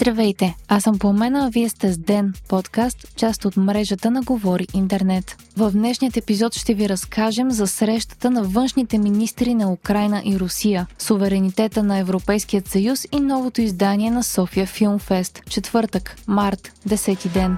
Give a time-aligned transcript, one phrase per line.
[0.00, 4.66] Здравейте, аз съм Пламена, а вие сте с Ден, подкаст, част от мрежата на Говори
[4.74, 5.36] Интернет.
[5.56, 10.86] В днешният епизод ще ви разкажем за срещата на външните министри на Украина и Русия,
[10.98, 17.56] суверенитета на Европейският съюз и новото издание на София Филмфест, четвъртък, март, 10 ден.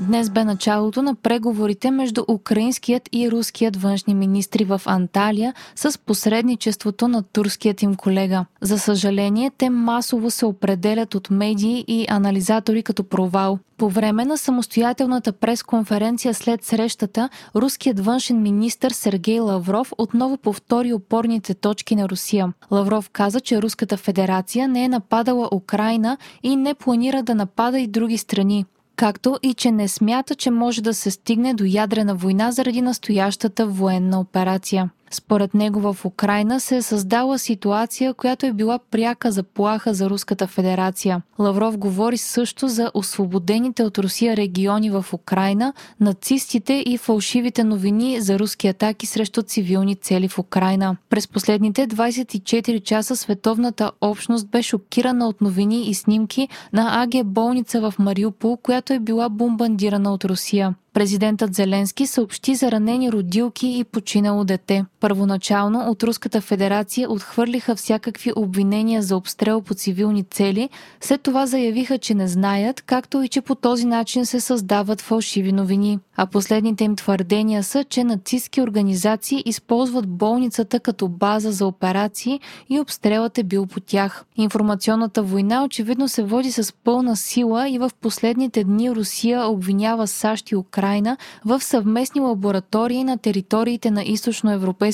[0.00, 7.08] Днес бе началото на преговорите между украинският и руският външни министри в Анталия с посредничеството
[7.08, 8.46] на турският им колега.
[8.60, 13.58] За съжаление, те масово се определят от медии и анализатори като провал.
[13.76, 21.54] По време на самостоятелната пресконференция след срещата, руският външен министр Сергей Лавров отново повтори опорните
[21.54, 22.52] точки на Русия.
[22.70, 27.86] Лавров каза, че Руската федерация не е нападала Украина и не планира да напада и
[27.86, 28.64] други страни
[28.96, 33.66] както и че не смята, че може да се стигне до ядрена война заради настоящата
[33.66, 34.90] военна операция.
[35.10, 40.46] Според него в Украина се е създала ситуация, която е била пряка заплаха за Руската
[40.46, 41.22] федерация.
[41.38, 48.38] Лавров говори също за освободените от Русия региони в Украина, нацистите и фалшивите новини за
[48.38, 50.96] руски атаки срещу цивилни цели в Украина.
[51.10, 57.80] През последните 24 часа световната общност бе шокирана от новини и снимки на АГ болница
[57.80, 60.74] в Мариупол, която е била бомбандирана от Русия.
[60.96, 64.84] Президентът Зеленски съобщи за ранени родилки и починало дете.
[65.06, 70.68] Първоначално от Руската федерация отхвърлиха всякакви обвинения за обстрел по цивилни цели,
[71.00, 75.52] след това заявиха, че не знаят, както и че по този начин се създават фалшиви
[75.52, 75.98] новини.
[76.16, 82.80] А последните им твърдения са, че нацистски организации използват болницата като база за операции и
[82.80, 84.24] обстрелът е бил по тях.
[84.36, 90.50] Информационната война очевидно се води с пълна сила и в последните дни Русия обвинява САЩ
[90.50, 94.04] и Украина в съвместни лаборатории на териториите на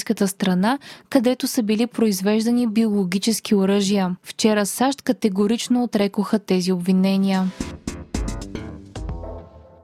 [0.02, 0.78] източноевропейската страна,
[1.10, 4.16] където са били произвеждани биологически оръжия.
[4.22, 7.44] Вчера САЩ категорично отрекоха тези обвинения.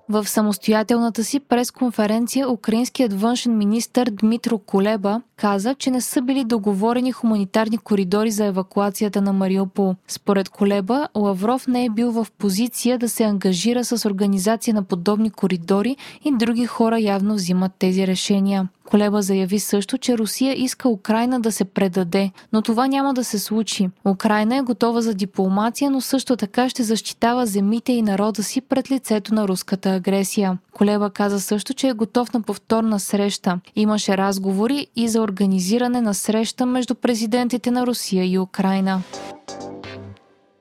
[0.09, 7.13] В самостоятелната си пресконференция украинският външен министр Дмитро Колеба каза, че не са били договорени
[7.13, 9.95] хуманитарни коридори за евакуацията на Мариупол.
[10.09, 15.31] Според Колеба, Лавров не е бил в позиция да се ангажира с организация на подобни
[15.31, 18.69] коридори и други хора явно взимат тези решения.
[18.91, 23.39] Колеба заяви също, че Русия иска Украина да се предаде, но това няма да се
[23.39, 23.91] случи.
[24.05, 28.91] Украина е готова за дипломация, но също така ще защитава земите и народа си пред
[28.91, 30.59] лицето на руската агресия.
[30.73, 33.61] Колеба каза също, че е готов на повторна среща.
[33.77, 39.03] Имаше разговори и за организиране на среща между президентите на Русия и Украина.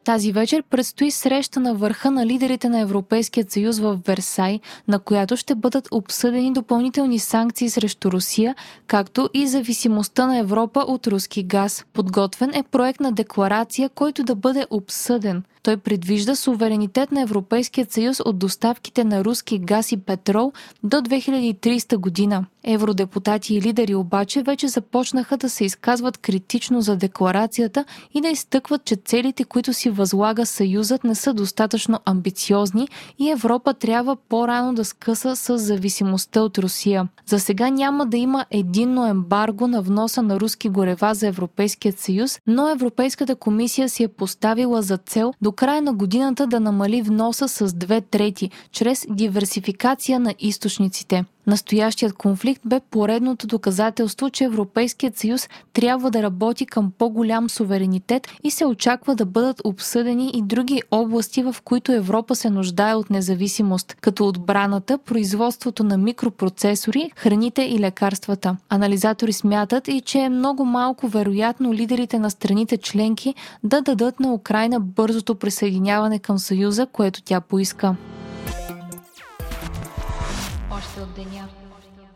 [0.07, 5.37] Тази вечер предстои среща на върха на лидерите на Европейския съюз в Версай, на която
[5.37, 8.55] ще бъдат обсъдени допълнителни санкции срещу Русия,
[8.87, 11.85] както и зависимостта на Европа от руски газ.
[11.93, 18.19] Подготвен е проект на декларация, който да бъде обсъден– той предвижда суверенитет на Европейския съюз
[18.19, 20.51] от доставките на руски газ и петрол
[20.83, 22.45] до 2030 година.
[22.69, 28.85] Евродепутати и лидери обаче вече започнаха да се изказват критично за декларацията и да изтъкват,
[28.85, 32.87] че целите, които си възлага Съюзът, не са достатъчно амбициозни
[33.19, 37.07] и Европа трябва по-рано да скъса с зависимостта от Русия.
[37.25, 42.39] За сега няма да има единно ембарго на вноса на руски горева за Европейският съюз,
[42.47, 47.47] но Европейската комисия си е поставила за цел до края на годината да намали вноса
[47.47, 51.25] с две трети, чрез диверсификация на източниците.
[51.47, 58.51] Настоящият конфликт бе поредното доказателство, че Европейският съюз трябва да работи към по-голям суверенитет и
[58.51, 63.95] се очаква да бъдат обсъдени и други области, в които Европа се нуждае от независимост,
[64.01, 68.57] като отбраната, производството на микропроцесори, храните и лекарствата.
[68.69, 74.33] Анализатори смятат и, че е много малко вероятно лидерите на страните членки да дадат на
[74.33, 77.95] Украина бързото присъединяване към Съюза, което тя поиска.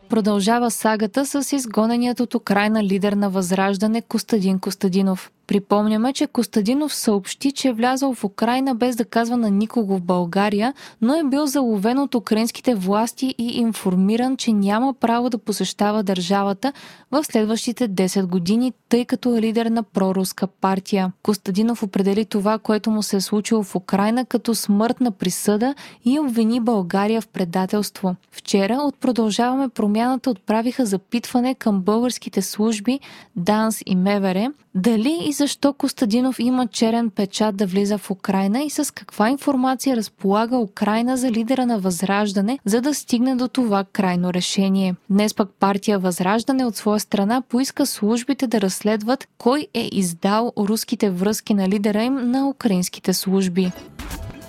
[0.08, 5.30] Продължава сагата с изгоненият от Украина лидер на Възраждане Костадин Костадинов.
[5.52, 10.02] Припомняме, че Костадинов съобщи, че е влязъл в Украина без да казва на никого в
[10.02, 16.02] България, но е бил заловен от украинските власти и информиран, че няма право да посещава
[16.02, 16.72] държавата
[17.10, 21.12] в следващите 10 години, тъй като е лидер на проруска партия.
[21.22, 26.60] Костадинов определи това, което му се е случило в Украина като смъртна присъда и обвини
[26.60, 28.16] България в предателство.
[28.30, 33.00] Вчера от Продължаваме промяната отправиха запитване към българските служби
[33.36, 38.70] ДАНС и МВР дали и защо Костадинов има черен печат да влиза в Украина и
[38.70, 44.32] с каква информация разполага Украина за лидера на Възраждане, за да стигне до това крайно
[44.32, 44.94] решение.
[45.10, 51.10] Днес пък партия Възраждане от своя страна поиска службите да разследват кой е издал руските
[51.10, 53.72] връзки на лидера им на украинските служби.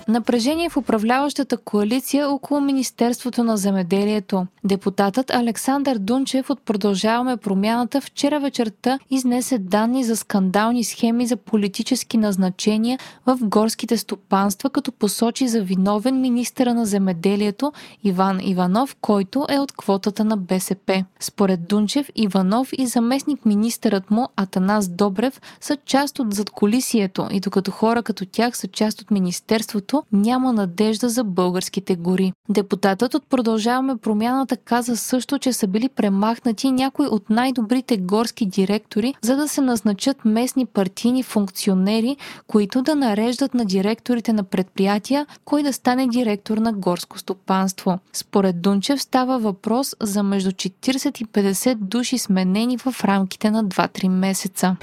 [0.08, 4.46] Напрежение в управляващата коалиция около Министерството на земеделието.
[4.64, 12.16] Депутатът Александър Дунчев от Продължаваме промяната вчера вечерта изнесе данни за скандални схеми за политически
[12.16, 17.72] назначения в горските стопанства, като посочи за виновен министъра на земеделието
[18.04, 21.04] Иван Иванов, който е от квотата на БСП.
[21.20, 27.70] Според Дунчев, Иванов и заместник министърът му Атанас Добрев са част от задколисието и докато
[27.70, 32.32] хора като тях са част от Министерството, защото няма надежда за българските гори.
[32.48, 39.14] Депутатът от Продължаваме промяната каза също, че са били премахнати някои от най-добрите горски директори,
[39.22, 45.62] за да се назначат местни партийни функционери, които да нареждат на директорите на предприятия, кой
[45.62, 47.98] да стане директор на горско стопанство.
[48.12, 54.08] Според Дунчев става въпрос за между 40 и 50 души сменени в рамките на 2-3
[54.08, 54.76] месеца.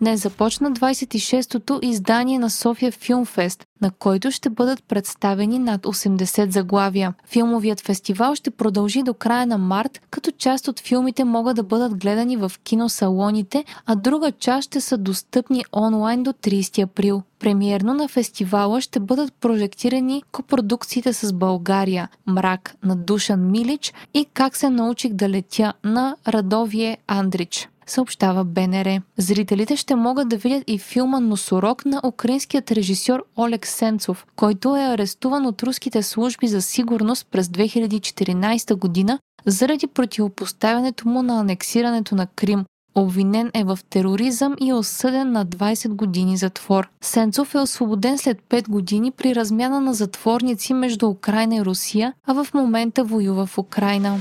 [0.00, 7.14] Днес започна 26-то издание на София Филмфест, на който ще бъдат представени над 80 заглавия.
[7.26, 11.96] Филмовият фестивал ще продължи до края на март, като част от филмите могат да бъдат
[11.98, 17.22] гледани в киносалоните, а друга част ще са достъпни онлайн до 30 април.
[17.38, 24.56] Премиерно на фестивала ще бъдат прожектирани копродукциите с България «Мрак» на Душан Милич и «Как
[24.56, 29.00] се научих да летя» на Радовие Андрич съобщава БНР.
[29.18, 34.80] Зрителите ще могат да видят и филма Носорог на украинският режисьор Олег Сенцов, който е
[34.80, 42.26] арестуван от руските служби за сигурност през 2014 година заради противопоставянето му на анексирането на
[42.26, 42.64] Крим,
[42.98, 46.88] Обвинен е в тероризъм и е осъден на 20 години затвор.
[47.00, 52.44] Сенцов е освободен след 5 години при размяна на затворници между Украина и Русия, а
[52.44, 54.18] в момента воюва в Украина.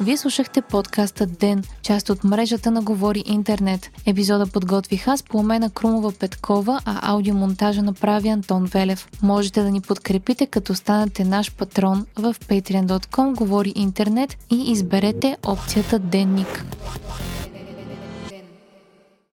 [0.00, 3.90] Вие слушахте подкаста Ден, част от мрежата на Говори Интернет.
[4.06, 9.08] Епизода подготвих аз, Пламена Крумова Петкова, а аудиомонтажа направи Антон Велев.
[9.22, 15.98] Можете да ни подкрепите, като станете наш патрон в patreon.com Говори Интернет и изберете опцията
[15.98, 16.64] Денник.